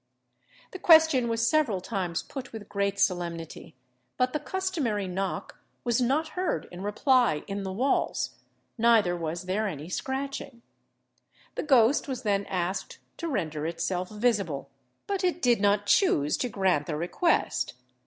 [0.71, 3.75] The question was several times put with great solemnity;
[4.17, 8.31] but the customary knock was not heard in reply in the walls,
[8.79, 10.63] neither was there any scratching.
[11.53, 14.71] The ghost was then asked to render itself visible,
[15.05, 17.75] but it did not choose to grant the request.